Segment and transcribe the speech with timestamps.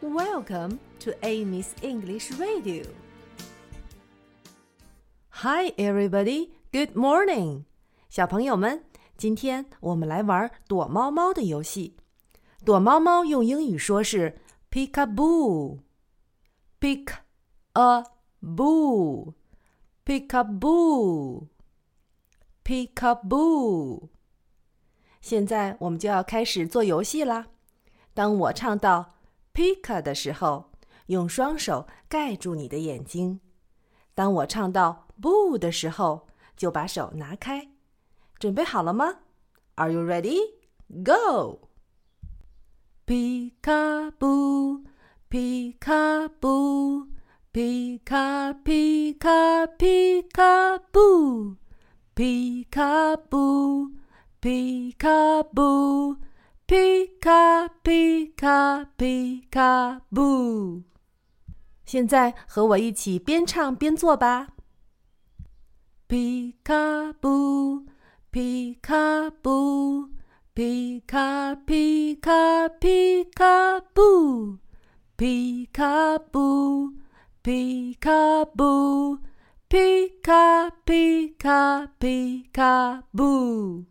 [0.00, 2.84] Welcome to Amy's English Radio.
[5.30, 6.50] Hi, everybody.
[6.72, 7.64] Good morning.
[8.08, 8.84] 小朋友们，
[9.16, 11.96] 今天我们来玩躲猫猫的游戏。
[12.64, 14.38] 躲猫猫用英语说是
[14.70, 17.14] peekaboo。Pick
[17.72, 18.04] a
[18.42, 19.32] boo,
[20.04, 21.46] peekaboo,
[22.62, 24.08] peekaboo。
[25.22, 27.46] 现在我们就要开始做游戏啦。
[28.12, 29.14] 当我唱到
[29.61, 30.71] “Pick” 的时候，
[31.05, 33.39] 用双手盖住你的眼睛；
[34.15, 37.69] 当我唱到 “boo” 的时候，就把手拿开。
[38.39, 39.19] 准备好了吗
[39.75, 40.39] ？Are you ready?
[41.03, 41.69] Go!
[43.05, 44.83] Peekaboo,
[45.29, 47.07] peekaboo,
[47.53, 48.55] peeka
[56.71, 60.83] 皮卡皮卡皮卡布！
[61.83, 64.47] 现在和我一起边唱边做吧！
[66.07, 67.85] 皮卡布，
[68.29, 70.11] 皮卡布，
[70.53, 74.59] 皮卡皮卡皮卡布，
[75.17, 76.93] 皮卡布，
[77.41, 79.17] 皮卡布，
[79.67, 83.90] 皮卡皮卡皮卡布。